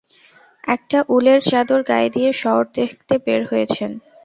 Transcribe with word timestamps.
একটা 0.67 0.99
উলের 1.09 1.39
চাদর 1.49 1.81
গায়ে 1.83 2.09
দিয়ে 2.15 2.31
শহর 2.41 2.63
দেখতে 2.77 3.13
বের 3.25 3.41
হয়েছেন! 3.51 3.91